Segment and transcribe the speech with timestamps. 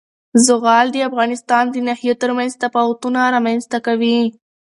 [0.45, 4.19] زغال د افغانستان د ناحیو ترمنځ تفاوتونه رامنځ ته کوي.